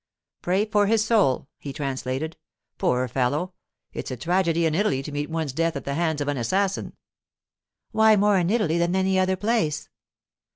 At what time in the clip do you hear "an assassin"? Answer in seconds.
6.27-6.93